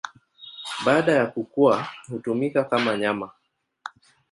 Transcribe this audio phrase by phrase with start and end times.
[0.85, 3.31] Baada ya kukua hutumika kama nyama.